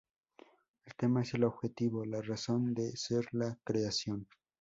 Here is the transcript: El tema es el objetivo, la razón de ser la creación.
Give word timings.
El 0.83 0.95
tema 0.95 1.21
es 1.21 1.35
el 1.35 1.43
objetivo, 1.43 2.03
la 2.05 2.23
razón 2.23 2.73
de 2.73 2.97
ser 2.97 3.27
la 3.35 3.59
creación. 3.63 4.25